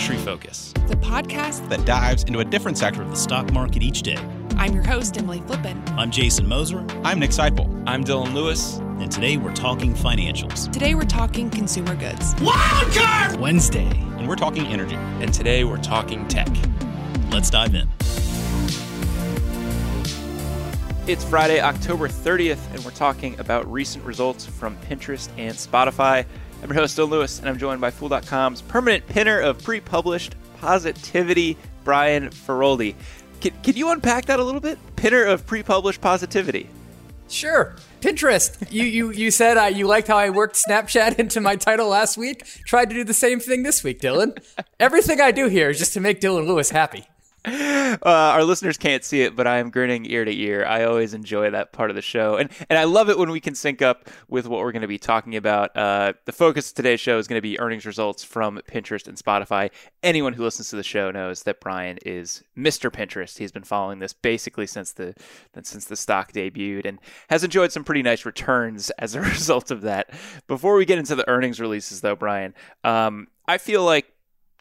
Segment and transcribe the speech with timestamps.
[0.00, 4.00] Industry Focus, the podcast that dives into a different sector of the stock market each
[4.00, 4.16] day.
[4.56, 5.86] I'm your host, Emily Flippen.
[5.90, 6.86] I'm Jason Moser.
[7.04, 7.84] I'm Nick Sciple.
[7.86, 8.78] I'm Dylan Lewis.
[8.78, 10.72] And today we're talking financials.
[10.72, 12.34] Today we're talking consumer goods.
[12.40, 13.38] Wild card!
[13.38, 13.90] Wednesday.
[14.16, 14.94] And we're talking energy.
[14.94, 16.48] And today we're talking tech.
[17.30, 17.86] Let's dive in.
[21.06, 26.24] It's Friday, October 30th, and we're talking about recent results from Pinterest and Spotify.
[26.62, 30.34] I'm your host, Dylan Lewis, and I'm joined by Fool.com's permanent pinner of pre published
[30.58, 32.94] positivity, Brian Feroldi.
[33.40, 34.78] Can, can you unpack that a little bit?
[34.96, 36.68] Pinner of pre published positivity.
[37.28, 37.76] Sure.
[38.02, 38.70] Pinterest.
[38.70, 42.18] You you you said uh, you liked how I worked Snapchat into my title last
[42.18, 42.44] week.
[42.66, 44.36] Tried to do the same thing this week, Dylan.
[44.78, 47.06] Everything I do here is just to make Dylan Lewis happy.
[47.90, 50.64] Uh, our listeners can't see it, but I am grinning ear to ear.
[50.64, 53.40] I always enjoy that part of the show, and and I love it when we
[53.40, 55.76] can sync up with what we're going to be talking about.
[55.76, 59.18] Uh, the focus of today's show is going to be earnings results from Pinterest and
[59.18, 59.70] Spotify.
[60.04, 62.90] Anyone who listens to the show knows that Brian is Mr.
[62.92, 63.38] Pinterest.
[63.38, 65.14] He's been following this basically since the
[65.62, 69.80] since the stock debuted, and has enjoyed some pretty nice returns as a result of
[69.82, 70.10] that.
[70.46, 74.12] Before we get into the earnings releases, though, Brian, um, I feel like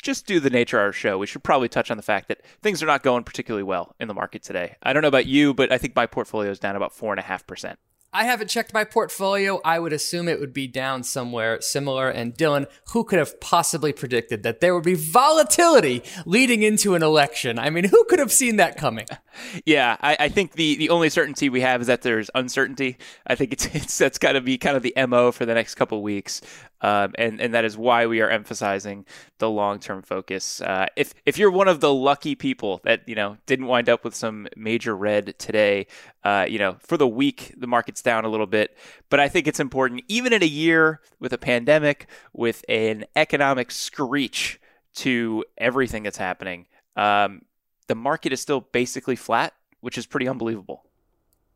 [0.01, 2.41] just due the nature of our show, we should probably touch on the fact that
[2.61, 4.75] things are not going particularly well in the market today.
[4.81, 7.19] I don't know about you, but I think my portfolio is down about four and
[7.19, 7.79] a half percent.
[8.11, 9.61] I haven't checked my portfolio.
[9.63, 12.09] I would assume it would be down somewhere similar.
[12.09, 17.03] And Dylan, who could have possibly predicted that there would be volatility leading into an
[17.03, 17.59] election?
[17.59, 19.05] I mean, who could have seen that coming?
[19.65, 22.97] Yeah, I, I think the, the only certainty we have is that there's uncertainty.
[23.25, 25.75] I think it's, it's that's got to be kind of the mo for the next
[25.75, 26.41] couple weeks.
[26.81, 29.05] Um, and and that is why we are emphasizing
[29.39, 30.61] the long term focus.
[30.61, 34.03] Uh, if if you're one of the lucky people that you know didn't wind up
[34.03, 35.87] with some major red today,
[36.23, 38.77] uh, you know for the week the market's down a little bit,
[39.09, 43.71] but I think it's important even in a year with a pandemic, with an economic
[43.71, 44.59] screech
[44.95, 46.67] to everything that's happening.
[46.95, 47.43] Um,
[47.87, 50.85] the market is still basically flat, which is pretty unbelievable.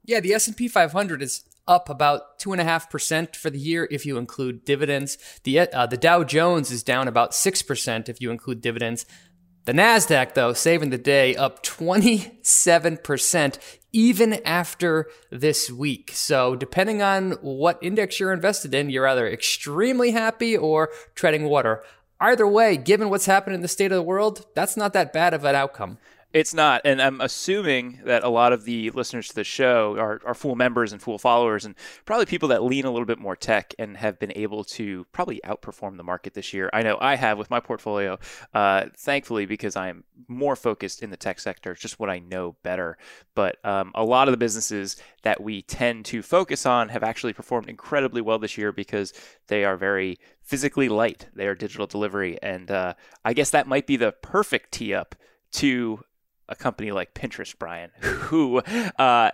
[0.06, 3.50] Yeah, the S and P 500 is up about two and a half percent for
[3.50, 5.18] the year if you include dividends.
[5.44, 9.06] The uh, the Dow Jones is down about six percent if you include dividends.
[9.66, 13.60] The Nasdaq, though, saving the day, up 27%
[13.94, 16.12] even after this week.
[16.14, 21.82] So, depending on what index you're invested in, you're either extremely happy or treading water.
[22.20, 25.34] Either way, given what's happened in the state of the world, that's not that bad
[25.34, 25.98] of an outcome.
[26.34, 30.20] It's not, and I'm assuming that a lot of the listeners to the show are,
[30.26, 33.36] are Fool members and Fool followers, and probably people that lean a little bit more
[33.36, 36.72] tech and have been able to probably outperform the market this year.
[36.74, 38.18] I know I have with my portfolio,
[38.52, 41.74] uh, thankfully, because I am more focused in the tech sector.
[41.74, 42.98] It's just what I know better.
[43.36, 47.34] But um, a lot of the businesses that we tend to focus on have actually
[47.34, 49.14] performed incredibly well this year because
[49.50, 51.28] they are very physically light.
[51.36, 55.14] They are digital delivery, and uh, I guess that might be the perfect tee up
[55.52, 56.04] to
[56.50, 59.32] a company like Pinterest, Brian, who uh,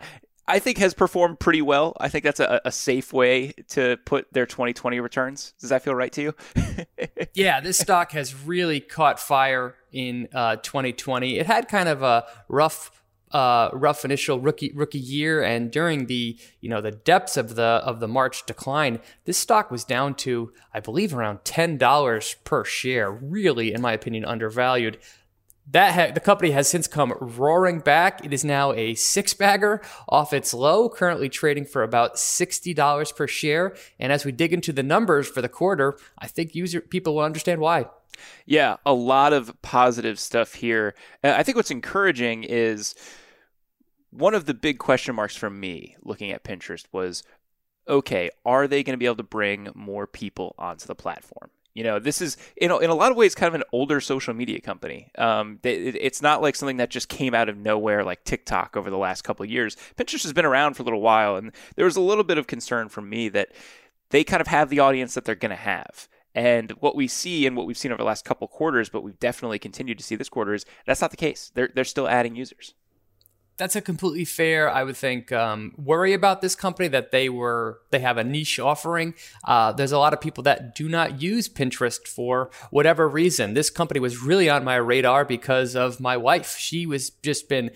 [0.50, 1.96] I think has performed pretty well.
[2.00, 5.54] I think that's a, a, safe way to put their 2020 returns.
[5.60, 6.36] Does that feel right to you?
[7.36, 11.38] yeah, this stock has really caught fire in uh, 2020.
[11.38, 12.92] It had kind of a rough.
[13.32, 17.62] Uh, rough initial rookie rookie year, and during the you know the depths of the
[17.62, 22.66] of the March decline, this stock was down to I believe around ten dollars per
[22.66, 23.12] share.
[23.12, 24.98] Really, in my opinion, undervalued.
[25.72, 28.26] That ha- the company has since come roaring back.
[28.26, 33.12] It is now a six bagger off its low, currently trading for about sixty dollars
[33.12, 33.76] per share.
[34.00, 37.24] And as we dig into the numbers for the quarter, I think user people will
[37.24, 37.86] understand why.
[38.46, 40.96] Yeah, a lot of positive stuff here.
[41.24, 42.96] Uh, I think what's encouraging is
[44.10, 47.24] one of the big question marks for me looking at Pinterest was
[47.88, 51.50] okay, are they going to be able to bring more people onto the platform?
[51.74, 54.02] You know, this is in a, in a lot of ways kind of an older
[54.02, 55.12] social media company.
[55.18, 58.90] Um, it, it's not like something that just came out of nowhere like TikTok over
[58.90, 59.78] the last couple of years.
[59.98, 62.48] Pinterest has been around for a little while, and there was a little bit of
[62.48, 63.50] concern from me that
[64.10, 66.08] they kind of have the audience that they're going to have.
[66.36, 69.20] And what we see and what we've seen over the last couple quarters, but we've
[69.20, 71.52] definitely continued to see this quarter is that's not the case.
[71.54, 72.74] They're they're still adding users
[73.60, 77.82] that's a completely fair, I would think, um, worry about this company that they were
[77.92, 79.14] they have a niche offering.
[79.44, 83.54] Uh, there's a lot of people that do not use Pinterest for whatever reason.
[83.54, 86.58] This company was really on my radar because of my wife.
[86.58, 87.72] She was just been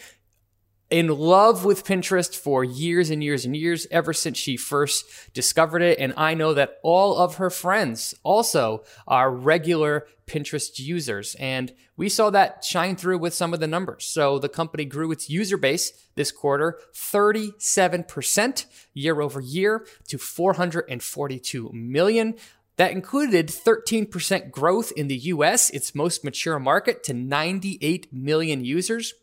[0.93, 5.81] in love with Pinterest for years and years and years, ever since she first discovered
[5.81, 5.97] it.
[5.97, 11.35] And I know that all of her friends also are regular Pinterest users.
[11.39, 14.05] And we saw that shine through with some of the numbers.
[14.05, 21.71] So the company grew its user base this quarter 37% year over year to 442
[21.73, 22.35] million.
[22.77, 29.15] That included 13% growth in the US, its most mature market, to 98 million users.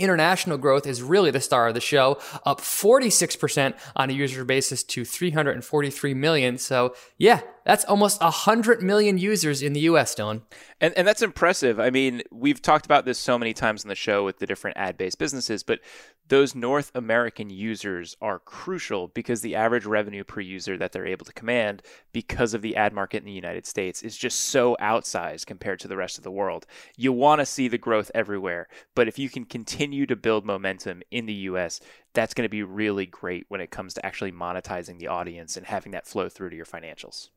[0.00, 4.82] International growth is really the star of the show, up 46% on a user basis
[4.82, 6.56] to 343 million.
[6.56, 10.42] So, yeah, that's almost 100 million users in the US, Dylan.
[10.80, 11.78] And, and that's impressive.
[11.78, 14.76] I mean, we've talked about this so many times in the show with the different
[14.76, 15.80] ad based businesses, but
[16.28, 21.26] those North American users are crucial because the average revenue per user that they're able
[21.26, 25.46] to command because of the ad market in the United States is just so outsized
[25.46, 26.66] compared to the rest of the world.
[26.96, 31.02] You want to see the growth everywhere, but if you can continue to build momentum
[31.10, 31.80] in the US,
[32.14, 35.66] that's going to be really great when it comes to actually monetizing the audience and
[35.66, 37.30] having that flow through to your financials.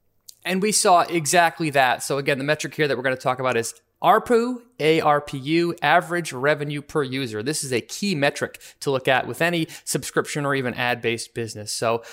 [0.46, 2.04] And we saw exactly that.
[2.04, 3.74] So again, the metric here that we're going to talk about is
[4.04, 7.42] ARPU, ARPU, average revenue per user.
[7.42, 11.34] This is a key metric to look at with any subscription or even ad based
[11.34, 11.72] business.
[11.72, 12.04] So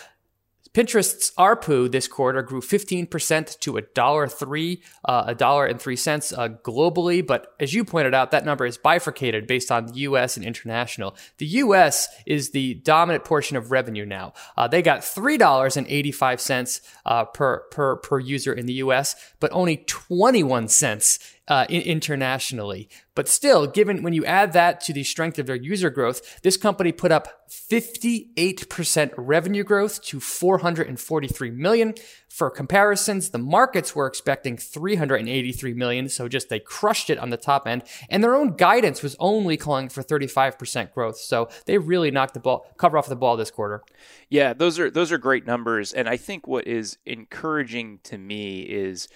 [0.72, 7.26] Pinterest's ARPU this quarter grew 15% to a dollar three, uh, uh, globally.
[7.26, 10.36] But as you pointed out, that number is bifurcated based on the U.S.
[10.36, 11.16] and international.
[11.38, 12.08] The U.S.
[12.24, 14.32] is the dominant portion of revenue now.
[14.56, 18.74] Uh, they got three dollars and eighty-five cents uh, per per per user in the
[18.74, 21.18] U.S., but only twenty-one cents
[21.50, 22.88] uh, internationally.
[23.16, 26.56] But still, given when you add that to the strength of their user growth, this
[26.56, 31.94] company put up 58% revenue growth to 443 million.
[32.28, 37.36] For comparisons, the markets were expecting 383 million, so just they crushed it on the
[37.36, 37.82] top end.
[38.08, 42.40] And their own guidance was only calling for 35% growth, so they really knocked the
[42.40, 43.82] ball, cover off the ball this quarter.
[44.28, 48.60] Yeah, those are those are great numbers, and I think what is encouraging to me
[48.60, 49.08] is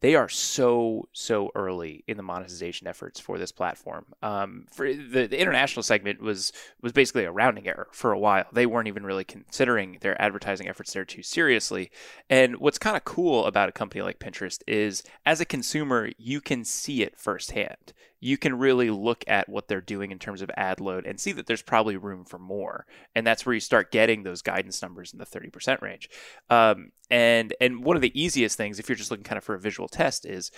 [0.00, 4.06] they are so so early in the monetization efforts for this platform.
[4.22, 6.52] Um, for the, the international segment was
[6.82, 8.44] was basically a rounding error for a while.
[8.52, 11.90] They weren't even really considering their advertising efforts there too seriously.
[12.28, 16.40] And what's kind of cool about a company like Pinterest is, as a consumer, you
[16.40, 20.50] can see it firsthand you can really look at what they're doing in terms of
[20.56, 22.86] ad load and see that there's probably room for more.
[23.14, 26.08] And that's where you start getting those guidance numbers in the 30% range.
[26.48, 29.54] Um, and and one of the easiest things, if you're just looking kind of for
[29.54, 30.50] a visual test, is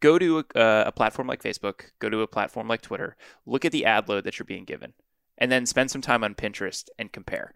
[0.00, 3.16] go to a, uh, a platform like Facebook, go to a platform like Twitter,
[3.46, 4.92] look at the ad load that you're being given,
[5.38, 7.54] and then spend some time on Pinterest and compare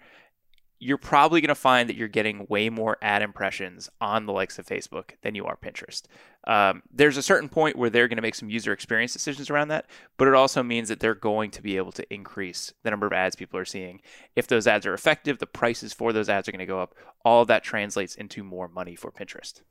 [0.81, 4.59] you're probably going to find that you're getting way more ad impressions on the likes
[4.59, 6.03] of Facebook than you are Pinterest.
[6.47, 9.69] Um, there's a certain point where they're going to make some user experience decisions around
[9.69, 9.87] that,
[10.17, 13.13] but it also means that they're going to be able to increase the number of
[13.13, 14.01] ads people are seeing.
[14.37, 16.95] If those ads are effective, the prices for those ads are going to go up.
[17.25, 19.63] All that translates into more money for Pinterest.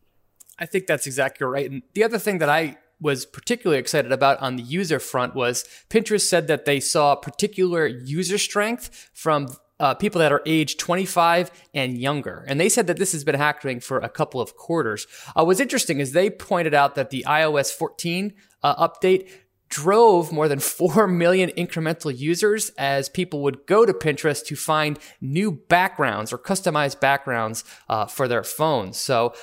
[0.59, 1.69] I think that's exactly right.
[1.69, 5.63] And the other thing that I was particularly excited about on the user front was
[5.89, 9.47] Pinterest said that they saw particular user strength from
[9.79, 12.45] uh, people that are age 25 and younger.
[12.47, 15.07] And they said that this has been happening for a couple of quarters.
[15.35, 18.33] Uh, what's interesting is they pointed out that the iOS 14
[18.63, 19.29] uh, update
[19.69, 24.99] drove more than 4 million incremental users as people would go to Pinterest to find
[25.21, 28.97] new backgrounds or customized backgrounds uh, for their phones.
[28.97, 29.33] So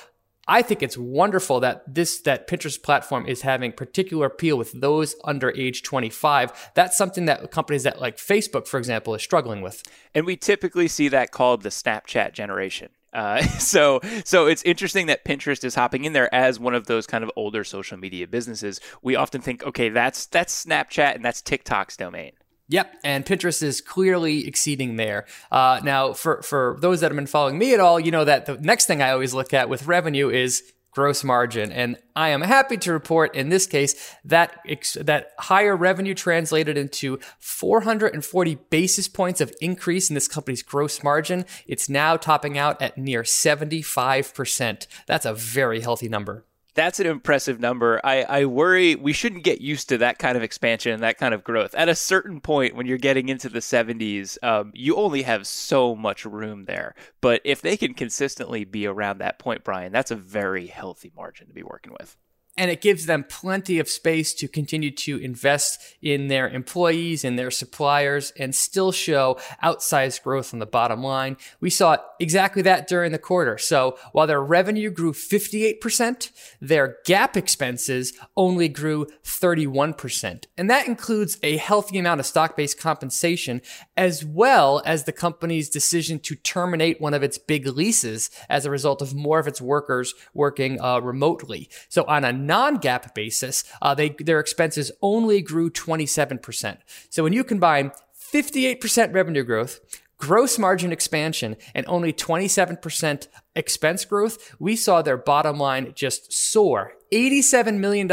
[0.47, 5.15] I think it's wonderful that this that Pinterest platform is having particular appeal with those
[5.23, 6.71] under age 25.
[6.75, 9.81] That's something that companies that like Facebook, for example, is struggling with.
[10.13, 12.89] And we typically see that called the Snapchat generation.
[13.11, 17.07] Uh, so, so it's interesting that Pinterest is hopping in there as one of those
[17.07, 18.79] kind of older social media businesses.
[19.01, 22.33] We often think, okay, that's that's Snapchat and that's TikTok's domain.
[22.67, 25.25] Yep, and Pinterest is clearly exceeding there.
[25.51, 28.47] Uh, now, for for those that have been following me at all, you know that
[28.47, 32.41] the next thing I always look at with revenue is gross margin, and I am
[32.41, 34.59] happy to report in this case that
[34.99, 41.45] that higher revenue translated into 440 basis points of increase in this company's gross margin.
[41.67, 44.87] It's now topping out at near 75 percent.
[45.05, 46.45] That's a very healthy number
[46.75, 47.99] that's an impressive number.
[48.03, 51.33] I, I worry we shouldn't get used to that kind of expansion and that kind
[51.33, 51.73] of growth.
[51.73, 55.95] At a certain point, when you're getting into the 70s, um, you only have so
[55.95, 56.93] much room there.
[57.21, 61.47] But if they can consistently be around that point, Brian, that's a very healthy margin
[61.47, 62.17] to be working with
[62.57, 67.37] and it gives them plenty of space to continue to invest in their employees and
[67.37, 71.37] their suppliers and still show outsized growth on the bottom line.
[71.59, 73.57] We saw exactly that during the quarter.
[73.57, 76.31] So while their revenue grew 58%,
[76.61, 80.45] their GAAP expenses only grew 31%.
[80.57, 83.61] And that includes a healthy amount of stock-based compensation
[83.97, 88.71] as well as the company's decision to terminate one of its big leases as a
[88.71, 91.69] result of more of its workers working uh, remotely.
[91.89, 96.77] So on a non-GAAP basis, uh, they their expenses only grew 27%.
[97.09, 99.79] So when you combine 58% revenue growth,
[100.17, 106.93] gross margin expansion and only 27% expense growth, we saw their bottom line just soar.
[107.11, 108.07] $87 million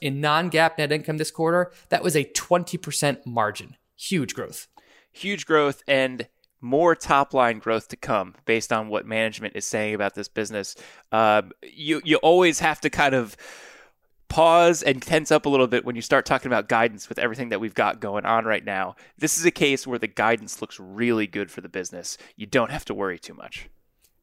[0.00, 1.72] in non GAAP net income this quarter.
[1.88, 3.76] That was a 20% margin.
[3.96, 4.68] Huge growth.
[5.12, 6.26] Huge growth and
[6.60, 10.76] more top line growth to come based on what management is saying about this business.
[11.10, 13.36] Uh, you, you always have to kind of
[14.32, 17.50] pause and tense up a little bit when you start talking about guidance with everything
[17.50, 18.96] that we've got going on right now.
[19.18, 22.16] This is a case where the guidance looks really good for the business.
[22.34, 23.68] You don't have to worry too much.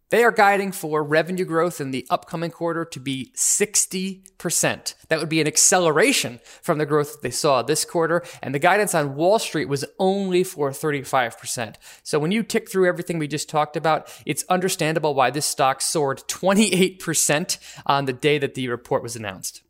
[0.10, 4.96] They are guiding for revenue growth in the upcoming quarter to be 60%.
[5.10, 8.24] That would be an acceleration from the growth they saw this quarter.
[8.42, 11.76] And the guidance on Wall Street was only for 35%.
[12.02, 15.82] So when you tick through everything we just talked about, it's understandable why this stock
[15.82, 19.62] soared 28% on the day that the report was announced.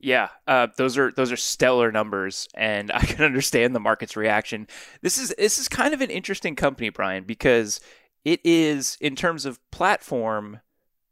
[0.00, 4.68] Yeah, uh, those are those are stellar numbers, and I can understand the market's reaction.
[5.02, 7.80] This is this is kind of an interesting company, Brian, because
[8.24, 10.60] it is in terms of platform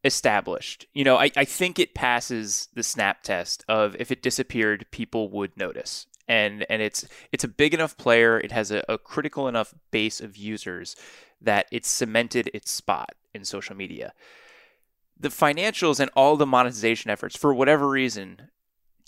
[0.05, 0.87] established.
[0.95, 5.31] You know, I, I think it passes the snap test of if it disappeared, people
[5.31, 6.07] would notice.
[6.29, 10.21] And and it's it's a big enough player, it has a, a critical enough base
[10.21, 10.97] of users
[11.41, 14.13] that it's cemented its spot in social media.
[15.19, 18.51] The financials and all the monetization efforts, for whatever reason,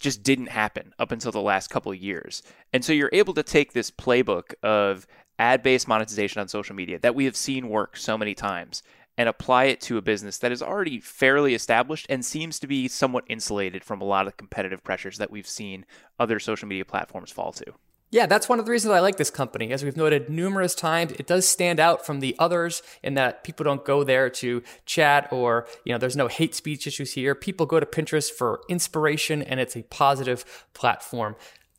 [0.01, 2.43] just didn't happen up until the last couple of years.
[2.73, 5.07] And so you're able to take this playbook of
[5.39, 8.83] ad based monetization on social media that we have seen work so many times
[9.17, 12.87] and apply it to a business that is already fairly established and seems to be
[12.87, 15.85] somewhat insulated from a lot of competitive pressures that we've seen
[16.21, 17.65] other social media platforms fall to.
[18.11, 19.71] Yeah, that's one of the reasons I like this company.
[19.71, 23.65] As we've noted numerous times, it does stand out from the others in that people
[23.65, 27.35] don't go there to chat or, you know, there's no hate speech issues here.
[27.35, 31.37] People go to Pinterest for inspiration and it's a positive platform.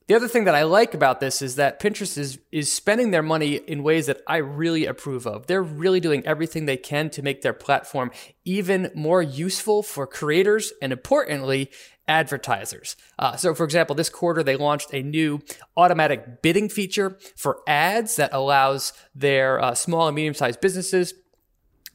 [0.09, 3.21] The other thing that I like about this is that Pinterest is is spending their
[3.21, 5.45] money in ways that I really approve of.
[5.45, 8.09] They're really doing everything they can to make their platform
[8.43, 11.69] even more useful for creators and importantly,
[12.09, 12.97] advertisers.
[13.17, 15.39] Uh, so, for example, this quarter they launched a new
[15.77, 21.13] automatic bidding feature for ads that allows their uh, small and medium sized businesses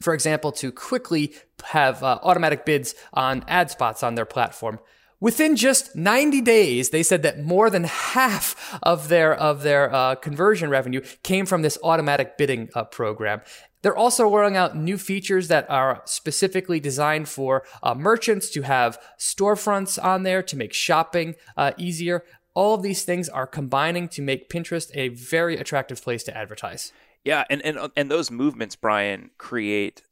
[0.01, 4.79] for example, to quickly have uh, automatic bids on ad spots on their platform.
[5.19, 10.15] Within just 90 days, they said that more than half of their of their uh,
[10.15, 13.41] conversion revenue came from this automatic bidding uh, program.
[13.81, 18.99] They're also rolling out new features that are specifically designed for uh, merchants to have
[19.17, 22.23] storefronts on there to make shopping uh, easier.
[22.53, 26.91] All of these things are combining to make Pinterest a very attractive place to advertise.
[27.23, 30.03] Yeah, and and and those movements, Brian, create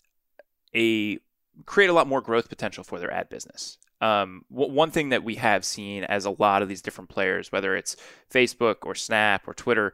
[0.74, 1.20] a
[1.66, 5.36] create a lot more growth potential for their ad business um, one thing that we
[5.36, 7.96] have seen as a lot of these different players, whether it's
[8.30, 9.94] Facebook or Snap or Twitter,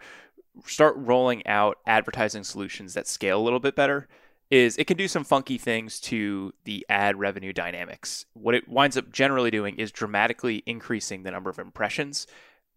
[0.65, 4.07] start rolling out advertising solutions that scale a little bit better
[4.49, 8.25] is it can do some funky things to the ad revenue dynamics.
[8.33, 12.25] What it winds up generally doing is dramatically increasing the number of impressions.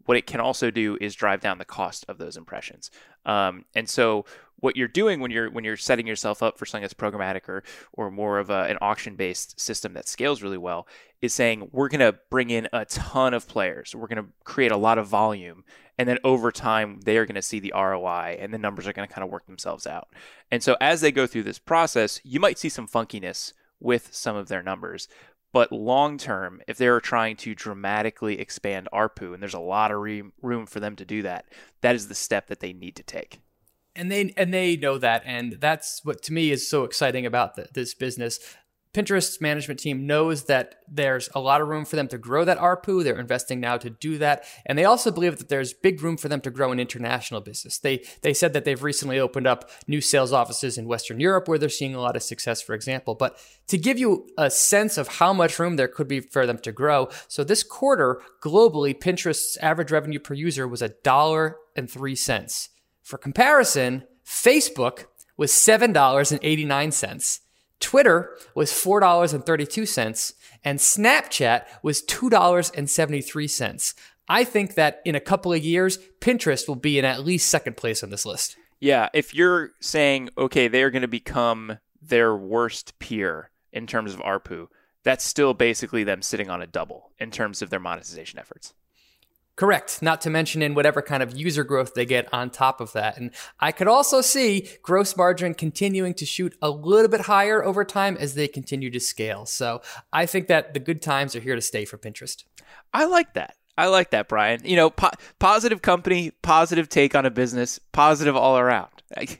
[0.06, 2.90] What it can also do is drive down the cost of those impressions.
[3.24, 4.24] Um, and so
[4.62, 7.62] what you're doing when you're when you're setting yourself up for something that's programmatic or
[7.92, 10.86] or more of a, an auction based system that scales really well
[11.20, 13.94] is saying we're going to bring in a ton of players.
[13.94, 15.64] We're going to create a lot of volume.
[15.98, 19.06] And then over time they're going to see the ROI and the numbers are going
[19.06, 20.08] to kind of work themselves out.
[20.50, 24.36] And so as they go through this process you might see some funkiness with some
[24.36, 25.08] of their numbers
[25.52, 30.00] but long term, if they're trying to dramatically expand ARPU, and there's a lot of
[30.00, 31.46] re- room for them to do that,
[31.82, 33.40] that is the step that they need to take.
[33.94, 37.56] And they and they know that and that's what to me is so exciting about
[37.56, 38.40] the, this business
[38.94, 42.58] pinterest's management team knows that there's a lot of room for them to grow that
[42.58, 44.44] arpu they're investing now to do that.
[44.66, 47.78] And they also believe that there's big room for them to grow an international business.
[47.78, 51.58] They they said that they've recently opened up new sales offices in western europe where
[51.58, 53.14] they're seeing a lot of success for example.
[53.14, 56.58] But to give you a sense of how much room there could be for them
[56.58, 61.90] to grow so this quarter globally pinterest's average revenue per user was a dollar and
[61.90, 62.68] three cents.
[63.02, 65.06] For comparison, Facebook
[65.36, 67.40] was $7.89,
[67.82, 70.32] Twitter was $4.32,
[70.64, 73.94] and Snapchat was $2.73.
[74.28, 77.76] I think that in a couple of years, Pinterest will be in at least second
[77.76, 78.56] place on this list.
[78.80, 84.20] Yeah, if you're saying, okay, they're going to become their worst peer in terms of
[84.20, 84.68] ARPU,
[85.04, 88.74] that's still basically them sitting on a double in terms of their monetization efforts.
[89.54, 90.00] Correct.
[90.00, 93.18] Not to mention in whatever kind of user growth they get on top of that.
[93.18, 97.84] And I could also see gross margin continuing to shoot a little bit higher over
[97.84, 99.44] time as they continue to scale.
[99.44, 99.82] So
[100.12, 102.44] I think that the good times are here to stay for Pinterest.
[102.94, 103.56] I like that.
[103.76, 104.60] I like that, Brian.
[104.64, 108.90] You know, po- positive company, positive take on a business, positive all around.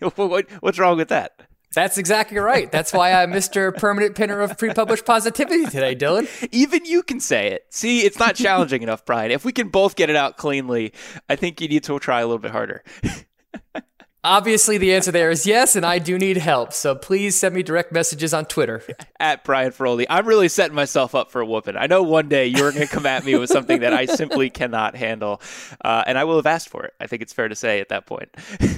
[0.60, 1.40] What's wrong with that?
[1.74, 2.70] That's exactly right.
[2.70, 3.74] That's why I'm Mr.
[3.74, 6.28] Permanent Pinner of Pre-Published Positivity today, Dylan.
[6.52, 7.66] Even you can say it.
[7.70, 9.30] See, it's not challenging enough, Brian.
[9.30, 10.92] If we can both get it out cleanly,
[11.28, 12.82] I think you need to try a little bit harder.
[14.24, 16.72] Obviously, the answer there is yes, and I do need help.
[16.72, 18.80] So please send me direct messages on Twitter.
[19.18, 20.06] At Brian Feroldi.
[20.08, 21.76] I'm really setting myself up for a whooping.
[21.76, 24.50] I know one day you're going to come at me with something that I simply
[24.50, 25.40] cannot handle,
[25.84, 26.94] uh, and I will have asked for it.
[27.00, 28.30] I think it's fair to say at that point.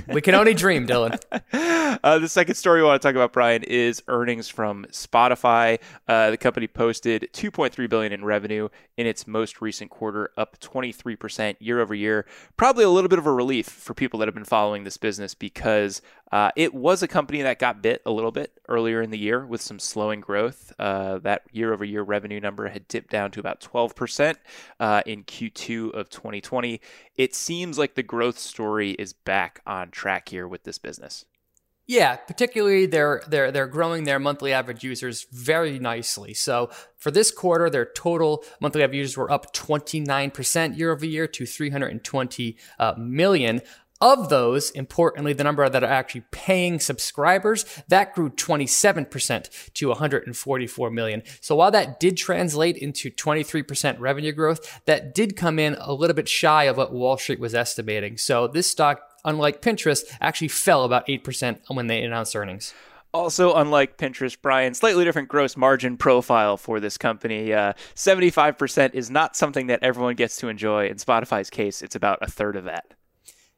[0.09, 1.21] we can only dream, Dylan.
[2.03, 5.79] Uh, the second story we want to talk about, Brian, is earnings from Spotify.
[6.09, 11.57] Uh, the company posted 2.3 billion in revenue in its most recent quarter, up 23%
[11.61, 12.27] year over year.
[12.57, 15.34] Probably a little bit of a relief for people that have been following this business
[15.35, 16.01] because
[16.33, 19.47] uh, it was a company that got bit a little bit earlier in the year
[19.47, 20.73] with some slowing growth.
[20.79, 24.37] Uh, that year over year revenue number had dipped down to about 12%
[24.81, 26.81] uh, in Q2 of 2020.
[27.17, 31.25] It seems like the growth story is back on track here with this business.
[31.87, 36.33] Yeah, particularly they're they're they're growing their monthly average users very nicely.
[36.33, 41.27] So for this quarter, their total monthly average users were up 29% year over year
[41.27, 43.61] to 320 uh, million.
[44.01, 50.91] Of those, importantly, the number that are actually paying subscribers, that grew 27% to 144
[50.91, 51.23] million.
[51.41, 56.15] So while that did translate into 23% revenue growth, that did come in a little
[56.15, 58.19] bit shy of what Wall Street was estimating.
[58.19, 62.75] So this stock, unlike Pinterest, actually fell about 8% when they announced earnings.
[63.15, 67.53] Also, unlike Pinterest, Brian, slightly different gross margin profile for this company.
[67.53, 70.89] Uh, 75% is not something that everyone gets to enjoy.
[70.89, 72.95] In Spotify's case, it's about a third of that.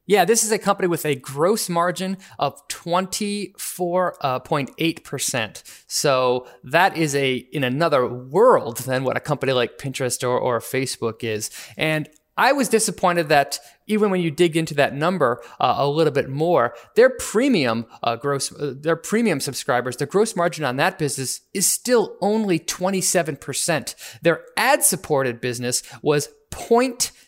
[0.06, 5.62] Yeah, this is a company with a gross margin of 24.8%.
[5.88, 10.60] So that is a in another world than what a company like Pinterest or, or
[10.60, 11.50] Facebook is.
[11.76, 12.08] And
[12.38, 16.28] I was disappointed that even when you dig into that number uh, a little bit
[16.28, 21.40] more, their premium uh, gross, uh, their premium subscribers, the gross margin on that business
[21.54, 24.20] is still only 27%.
[24.20, 26.28] Their ad supported business was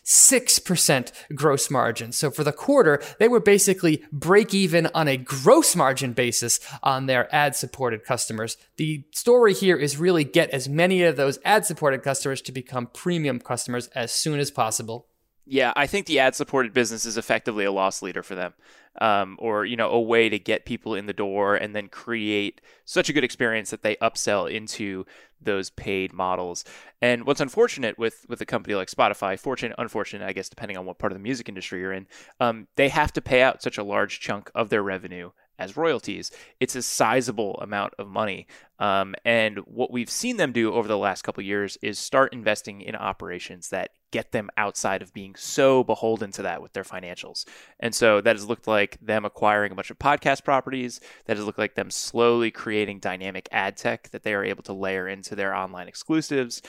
[0.09, 2.11] 0.6% gross margin.
[2.11, 7.05] So for the quarter, they were basically break even on a gross margin basis on
[7.05, 8.57] their ad supported customers.
[8.77, 12.87] The story here is really get as many of those ad supported customers to become
[12.87, 15.08] premium customers as soon as possible.
[15.51, 18.53] Yeah, I think the ad supported business is effectively a loss leader for them.
[19.01, 22.59] Um, or you know a way to get people in the door and then create
[22.85, 25.05] such a good experience that they upsell into
[25.41, 26.65] those paid models.
[27.01, 30.85] And what's unfortunate with with a company like Spotify, fortunate, unfortunate, I guess, depending on
[30.85, 32.07] what part of the music industry you're in,
[32.39, 36.31] um, they have to pay out such a large chunk of their revenue as royalties.
[36.59, 38.47] It's a sizable amount of money.
[38.79, 42.81] Um, and what we've seen them do over the last couple years is start investing
[42.81, 47.45] in operations that get them outside of being so beholden to that with their financials.
[47.79, 50.99] And so that has looked like them acquiring a bunch of podcast properties.
[51.25, 54.73] That has looked like them slowly creating dynamic ad tech that they are able to
[54.73, 56.61] layer into their online exclusives.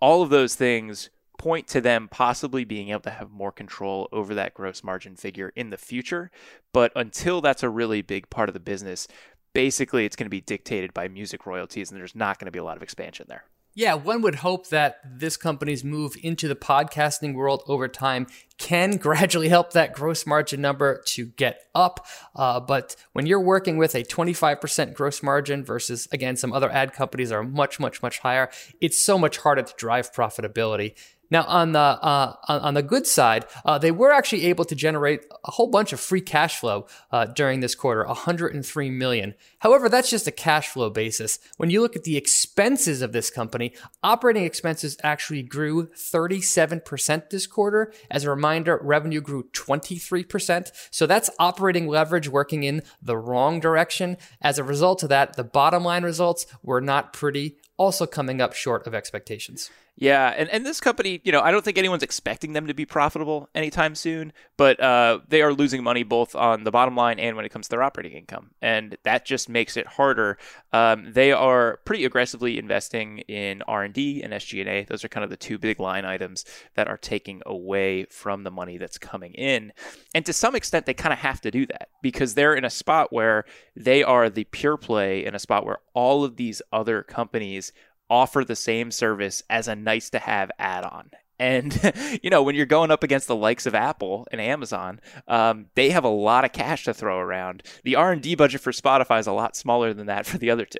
[0.00, 4.34] All of those things point to them possibly being able to have more control over
[4.34, 6.30] that gross margin figure in the future.
[6.74, 9.08] But until that's a really big part of the business,
[9.54, 12.58] basically it's going to be dictated by music royalties, and there's not going to be
[12.58, 13.44] a lot of expansion there.
[13.74, 18.96] Yeah, one would hope that this company's move into the podcasting world over time can
[18.96, 22.04] gradually help that gross margin number to get up.
[22.34, 26.92] Uh, but when you're working with a 25% gross margin versus, again, some other ad
[26.92, 30.94] companies are much, much, much higher, it's so much harder to drive profitability.
[31.30, 35.26] Now, on the uh, on, the good side, uh, they were actually able to generate
[35.44, 39.34] a whole bunch of free cash flow uh, during this quarter, 103 million.
[39.58, 41.38] However, that's just a cash flow basis.
[41.56, 47.46] When you look at the expenses of this company, operating expenses actually grew 37% this
[47.46, 47.92] quarter.
[48.10, 50.70] As a reminder, revenue grew 23%.
[50.90, 54.16] So that's operating leverage working in the wrong direction.
[54.40, 58.54] As a result of that, the bottom line results were not pretty, also coming up
[58.54, 59.70] short of expectations.
[60.00, 62.86] Yeah, and, and this company, you know, I don't think anyone's expecting them to be
[62.86, 67.34] profitable anytime soon, but uh, they are losing money both on the bottom line and
[67.34, 70.38] when it comes to their operating income, and that just makes it harder.
[70.72, 74.84] Um, they are pretty aggressively investing in R and D and SG&A.
[74.84, 76.44] Those are kind of the two big line items
[76.76, 79.72] that are taking away from the money that's coming in,
[80.14, 82.70] and to some extent, they kind of have to do that because they're in a
[82.70, 87.02] spot where they are the pure play in a spot where all of these other
[87.02, 87.72] companies
[88.10, 91.10] offer the same service as a nice to have add on.
[91.38, 91.78] And
[92.22, 95.90] you know, when you're going up against the likes of Apple and Amazon, um, they
[95.90, 97.62] have a lot of cash to throw around.
[97.84, 100.50] The R and D budget for Spotify is a lot smaller than that for the
[100.50, 100.78] other two.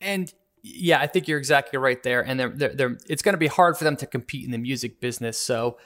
[0.00, 2.20] And yeah, I think you're exactly right there.
[2.24, 4.58] And they're, they're, they're it's going to be hard for them to compete in the
[4.58, 5.38] music business.
[5.38, 5.78] So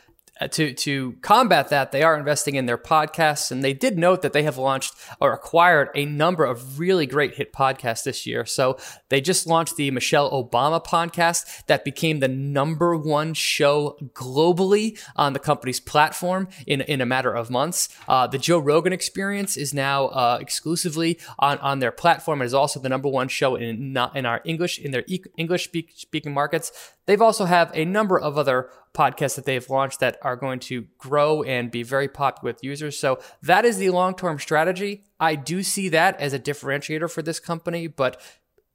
[0.50, 4.32] to to combat that, they are investing in their podcasts, and they did note that
[4.32, 8.44] they have launched or acquired a number of really great hit podcasts this year.
[8.44, 8.76] So
[9.08, 15.32] they just launched the Michelle Obama podcast that became the number one show globally on
[15.32, 17.88] the company's platform in in a matter of months.
[18.06, 22.42] Uh, the Joe Rogan Experience is now uh, exclusively on on their platform.
[22.42, 25.04] It is also the number one show in not in our English in their
[25.36, 26.72] English speak, speaking markets.
[27.06, 30.86] They've also have a number of other podcasts that they've launched that are going to
[30.98, 32.98] grow and be very popular with users.
[32.98, 35.04] So that is the long-term strategy.
[35.20, 38.20] I do see that as a differentiator for this company, but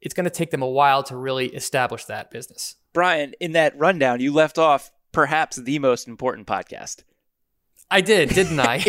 [0.00, 2.76] it's going to take them a while to really establish that business.
[2.92, 7.02] Brian, in that rundown, you left off perhaps the most important podcast.
[7.92, 8.84] I did, didn't I?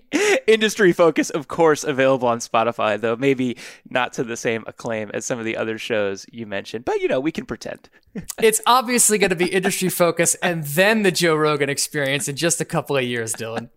[0.48, 3.56] Industry focus, of course, available on Spotify, though maybe
[3.88, 6.84] not to the same acclaim as some of the other shows you mentioned.
[6.84, 7.88] But you know, we can pretend.
[8.42, 12.60] it's obviously going to be industry focus and then the Joe Rogan experience in just
[12.60, 13.68] a couple of years, Dylan.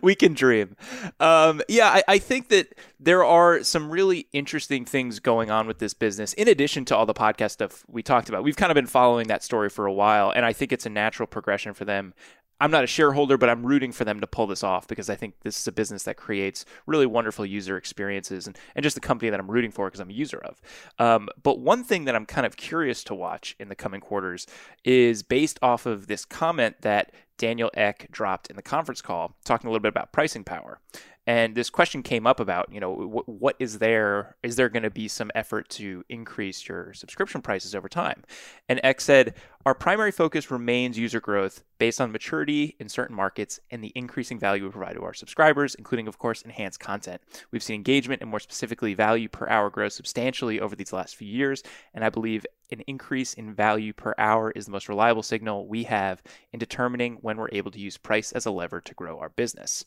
[0.02, 0.76] we can dream.
[1.18, 5.80] Um, yeah, I, I think that there are some really interesting things going on with
[5.80, 8.44] this business, in addition to all the podcast stuff we talked about.
[8.44, 10.90] We've kind of been following that story for a while, and I think it's a
[10.90, 12.14] natural progression for them
[12.62, 15.16] I'm not a shareholder, but I'm rooting for them to pull this off because I
[15.16, 19.00] think this is a business that creates really wonderful user experiences and, and just the
[19.00, 20.62] company that I'm rooting for because I'm a user of.
[20.96, 24.46] Um, but one thing that I'm kind of curious to watch in the coming quarters
[24.84, 29.66] is based off of this comment that Daniel Ek dropped in the conference call, talking
[29.66, 30.78] a little bit about pricing power.
[31.26, 34.36] And this question came up about, you know, what, what is there?
[34.42, 38.24] Is there going to be some effort to increase your subscription prices over time?
[38.68, 43.60] And Ek said, our primary focus remains user growth based on maturity in certain markets
[43.70, 47.22] and the increasing value we provide to our subscribers, including, of course, enhanced content.
[47.52, 51.28] We've seen engagement and more specifically value per hour grow substantially over these last few
[51.28, 51.62] years.
[51.94, 55.84] And I believe an increase in value per hour is the most reliable signal we
[55.84, 59.28] have in determining when we're able to use price as a lever to grow our
[59.28, 59.84] business.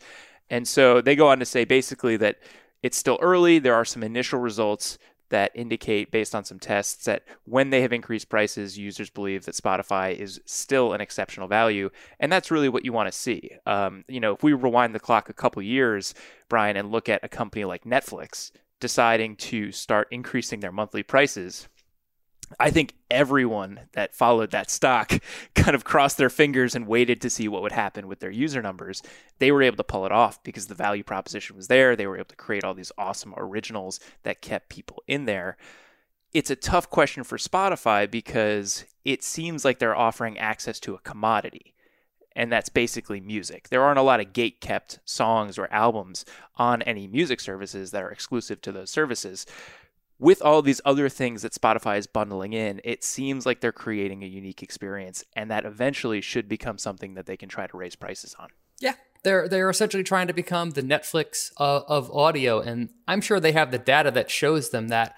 [0.49, 2.37] And so they go on to say basically that
[2.83, 3.59] it's still early.
[3.59, 4.97] There are some initial results
[5.29, 9.55] that indicate, based on some tests, that when they have increased prices, users believe that
[9.55, 13.49] Spotify is still an exceptional value, and that's really what you want to see.
[13.65, 16.13] Um, you know, if we rewind the clock a couple years,
[16.47, 21.67] Brian, and look at a company like Netflix deciding to start increasing their monthly prices,
[22.59, 25.19] I think everyone that followed that stock
[25.55, 28.61] kind of crossed their fingers and waited to see what would happen with their user
[28.61, 29.01] numbers.
[29.39, 31.95] They were able to pull it off because the value proposition was there.
[31.95, 35.57] They were able to create all these awesome originals that kept people in there.
[36.33, 40.99] It's a tough question for Spotify because it seems like they're offering access to a
[40.99, 41.73] commodity.
[42.37, 43.69] And that's basically music.
[43.69, 46.25] There aren't a lot of gate kept songs or albums
[46.57, 49.45] on any music services that are exclusive to those services
[50.19, 54.23] with all these other things that Spotify is bundling in, it seems like they're creating
[54.23, 57.95] a unique experience, and that eventually should become something that they can try to raise
[57.95, 58.49] prices on.
[58.79, 63.39] Yeah, they're they're essentially trying to become the Netflix of, of audio, and I'm sure
[63.39, 65.15] they have the data that shows them that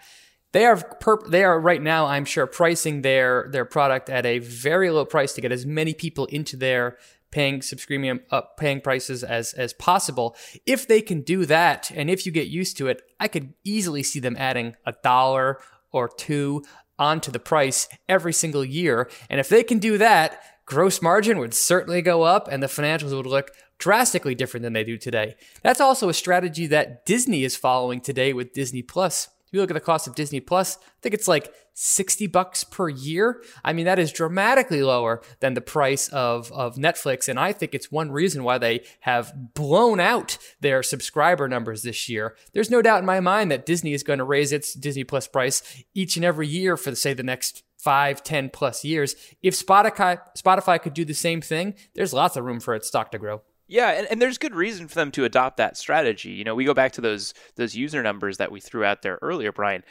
[0.53, 2.07] they are perp- they are right now.
[2.07, 5.93] I'm sure pricing their their product at a very low price to get as many
[5.93, 6.97] people into their
[7.31, 10.35] paying subscription uh, paying prices as as possible.
[10.65, 14.03] If they can do that, and if you get used to it, I could easily
[14.03, 15.59] see them adding a dollar
[15.91, 16.63] or two
[16.99, 19.09] onto the price every single year.
[19.29, 23.15] And if they can do that, gross margin would certainly go up, and the financials
[23.15, 25.35] would look drastically different than they do today.
[25.61, 29.29] That's also a strategy that Disney is following today with Disney Plus.
[29.47, 32.65] If you look at the cost of Disney Plus, I think it's like 60 bucks
[32.65, 33.41] per year.
[33.63, 37.29] I mean, that is dramatically lower than the price of, of Netflix.
[37.29, 42.09] And I think it's one reason why they have blown out their subscriber numbers this
[42.09, 42.35] year.
[42.51, 45.27] There's no doubt in my mind that Disney is going to raise its Disney Plus
[45.27, 49.15] price each and every year for, say, the next five, 10 plus years.
[49.41, 53.11] If Spotify, Spotify could do the same thing, there's lots of room for its stock
[53.11, 53.43] to grow.
[53.67, 56.29] Yeah, and, and there's good reason for them to adopt that strategy.
[56.29, 59.19] You know, we go back to those those user numbers that we threw out there
[59.21, 59.83] earlier, Brian.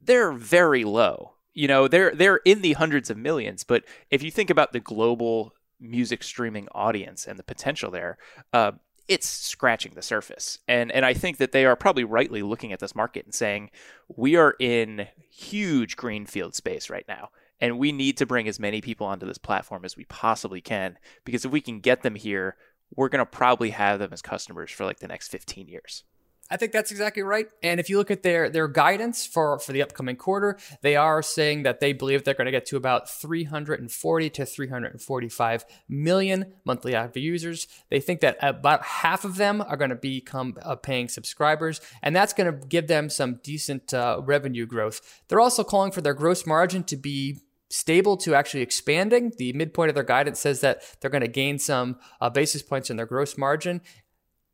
[0.00, 1.34] They're very low.
[1.52, 3.64] You know, they're they're in the hundreds of millions.
[3.64, 8.18] But if you think about the global music streaming audience and the potential there,
[8.52, 8.72] uh,
[9.08, 10.58] it's scratching the surface.
[10.68, 13.70] And and I think that they are probably rightly looking at this market and saying,
[14.08, 17.30] we are in huge greenfield space right now.
[17.60, 20.98] And we need to bring as many people onto this platform as we possibly can.
[21.24, 22.56] Because if we can get them here,
[22.96, 26.04] we're going to probably have them as customers for like the next 15 years.
[26.50, 27.46] I think that's exactly right.
[27.62, 31.22] And if you look at their their guidance for for the upcoming quarter, they are
[31.22, 36.94] saying that they believe they're going to get to about 340 to 345 million monthly
[36.94, 37.66] active users.
[37.88, 42.14] They think that about half of them are going to become uh, paying subscribers, and
[42.14, 45.00] that's going to give them some decent uh, revenue growth.
[45.28, 47.40] They're also calling for their gross margin to be
[47.74, 49.32] stable to actually expanding.
[49.36, 52.88] The midpoint of their guidance says that they're going to gain some uh, basis points
[52.88, 53.80] in their gross margin.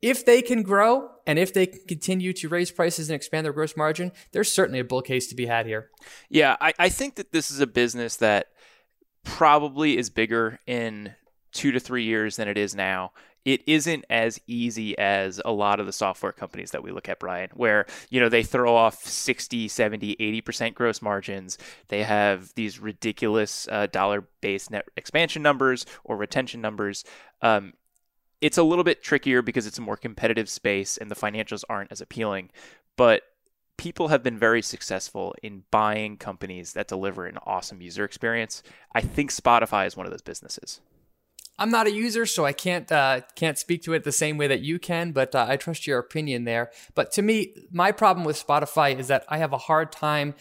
[0.01, 3.53] If they can grow and if they can continue to raise prices and expand their
[3.53, 5.91] gross margin, there's certainly a bull case to be had here.
[6.29, 8.47] Yeah, I, I think that this is a business that
[9.23, 11.13] probably is bigger in
[11.51, 13.11] two to three years than it is now
[13.45, 17.19] it isn't as easy as a lot of the software companies that we look at
[17.19, 21.57] brian where you know they throw off 60 70 80% gross margins.
[21.87, 27.03] They have these ridiculous uh, dollar based net expansion numbers or retention numbers.
[27.41, 27.73] Um,
[28.39, 31.91] it's a little bit trickier because it's a more competitive space and the financials aren't
[31.91, 32.49] as appealing
[32.97, 33.23] but
[33.77, 38.61] people have been very successful in buying companies that deliver an awesome user experience.
[38.93, 40.81] I think spotify is one of those businesses
[41.61, 44.47] I'm not a user, so I can't uh, can't speak to it the same way
[44.47, 45.11] that you can.
[45.11, 46.71] But uh, I trust your opinion there.
[46.95, 50.33] But to me, my problem with Spotify is that I have a hard time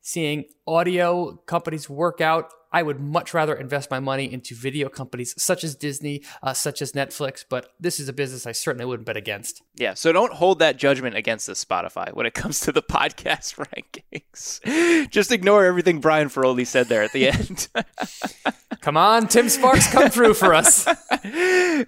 [0.00, 2.54] seeing audio companies work out.
[2.72, 6.80] I would much rather invest my money into video companies such as Disney, uh, such
[6.82, 9.62] as Netflix, but this is a business I certainly wouldn't bet against.
[9.74, 13.54] Yeah, so don't hold that judgment against the Spotify when it comes to the podcast
[14.24, 15.10] rankings.
[15.10, 17.68] Just ignore everything Brian Feroldi said there at the end.
[18.80, 20.88] Come on, Tim Sparks, come through for us.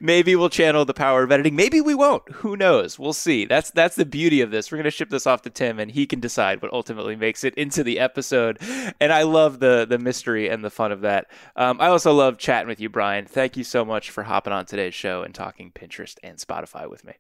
[0.01, 1.57] Maybe we'll channel the power of editing.
[1.57, 2.23] Maybe we won't.
[2.31, 3.01] Who knows?
[3.01, 3.47] We'll see.
[3.47, 4.71] That's that's the beauty of this.
[4.71, 7.53] We're gonna ship this off to Tim, and he can decide what ultimately makes it
[7.57, 8.59] into the episode.
[9.01, 11.31] And I love the the mystery and the fun of that.
[11.57, 13.25] Um, I also love chatting with you, Brian.
[13.27, 17.05] Thank you so much for hopping on today's show and talking Pinterest and Spotify with
[17.05, 17.15] me.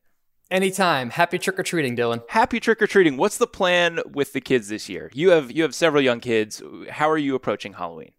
[0.50, 1.10] Anytime.
[1.10, 2.22] Happy trick or treating, Dylan.
[2.28, 3.16] Happy trick or treating.
[3.16, 5.10] What's the plan with the kids this year?
[5.14, 6.62] You have you have several young kids.
[6.90, 8.12] How are you approaching Halloween?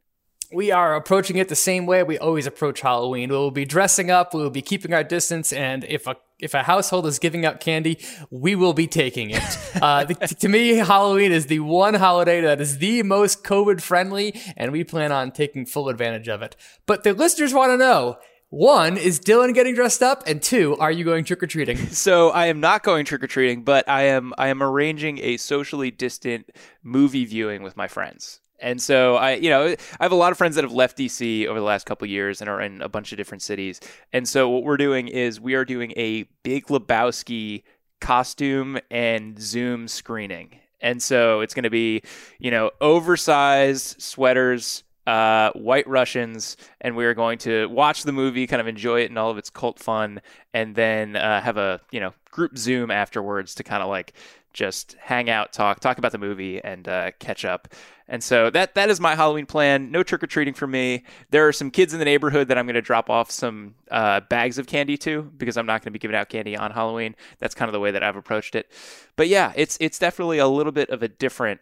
[0.53, 3.29] we are approaching it the same way we always approach Halloween.
[3.29, 6.53] We will be dressing up, we will be keeping our distance, and if a if
[6.53, 9.43] a household is giving out candy, we will be taking it.
[9.81, 14.39] Uh, the, to me, Halloween is the one holiday that is the most COVID friendly,
[14.57, 16.55] and we plan on taking full advantage of it.
[16.85, 18.17] But the listeners want to know.
[18.49, 20.23] One, is Dylan getting dressed up?
[20.27, 21.77] And two, are you going trick or treating?
[21.95, 25.37] So I am not going trick or treating, but I am I am arranging a
[25.37, 26.51] socially distant
[26.83, 28.41] movie viewing with my friends.
[28.65, 31.45] And so I, you know, I have a lot of friends that have left DC
[31.45, 33.79] over the last couple years and are in a bunch of different cities.
[34.11, 37.61] And so what we're doing is we are doing a Big Lebowski
[38.01, 40.59] costume and Zoom screening.
[40.81, 42.01] And so it's going to be,
[42.39, 48.47] you know, oversized sweaters, uh, White Russians, and we are going to watch the movie,
[48.47, 50.21] kind of enjoy it and all of its cult fun,
[50.55, 54.13] and then uh, have a you know group Zoom afterwards to kind of like
[54.55, 57.67] just hang out, talk, talk about the movie, and uh, catch up.
[58.07, 59.91] And so that that is my Halloween plan.
[59.91, 61.03] No trick or treating for me.
[61.29, 64.21] There are some kids in the neighborhood that I'm going to drop off some uh,
[64.21, 67.15] bags of candy to because I'm not going to be giving out candy on Halloween.
[67.39, 68.71] That's kind of the way that I've approached it.
[69.15, 71.59] But yeah, it's it's definitely a little bit of a different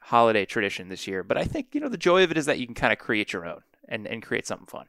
[0.00, 1.22] holiday tradition this year.
[1.22, 2.98] But I think you know the joy of it is that you can kind of
[2.98, 4.86] create your own and and create something fun.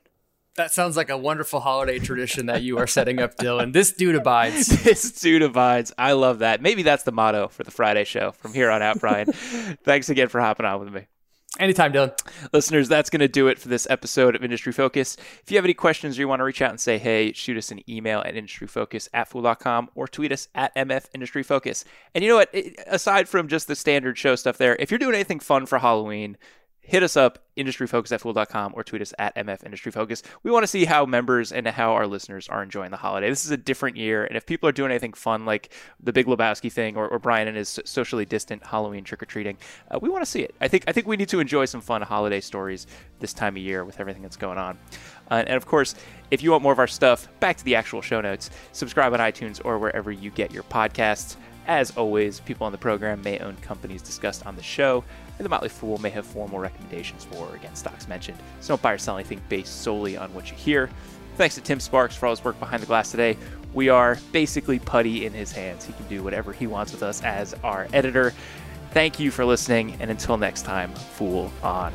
[0.56, 3.74] That sounds like a wonderful holiday tradition that you are setting up, Dylan.
[3.74, 4.68] This dude abides.
[4.84, 5.92] this dude abides.
[5.98, 6.62] I love that.
[6.62, 9.28] Maybe that's the motto for the Friday show from here on out, Brian.
[9.34, 11.08] Thanks again for hopping on with me.
[11.60, 12.18] Anytime, Dylan.
[12.54, 15.18] Listeners, that's going to do it for this episode of Industry Focus.
[15.42, 17.58] If you have any questions or you want to reach out and say, hey, shoot
[17.58, 21.84] us an email at industryfocus at fool.com or tweet us at MF Industry Focus.
[22.14, 22.54] And you know what?
[22.88, 26.38] Aside from just the standard show stuff there, if you're doing anything fun for Halloween,
[26.86, 30.22] hit us up, industryfocus at fool.com, or tweet us at MF Industry Focus.
[30.44, 33.28] We want to see how members and how our listeners are enjoying the holiday.
[33.28, 36.28] This is a different year, and if people are doing anything fun like the Big
[36.28, 39.58] Lebowski thing or, or Brian and his socially distant Halloween trick or treating,
[39.90, 40.54] uh, we want to see it.
[40.62, 42.86] I think I think we need to enjoy some fun holiday stories
[43.20, 44.78] this time of year with everything that's going on.
[45.32, 45.96] Uh, and of course,
[46.30, 49.20] if you want more of our stuff, back to the actual show notes, subscribe on
[49.20, 51.36] iTunes or wherever you get your podcasts.
[51.68, 55.04] As always, people on the program may own companies discussed on the show
[55.38, 58.38] and the Motley Fool may have formal recommendations for or against stocks mentioned.
[58.62, 60.90] So don't buy or sell anything based solely on what you hear.
[61.36, 63.38] Thanks to Tim Sparks for all his work behind the glass today.
[63.74, 65.84] We are basically putty in his hands.
[65.86, 68.34] He can do whatever he wants with us as our editor.
[68.92, 71.92] Thank you for listening, and until next time, Fool on.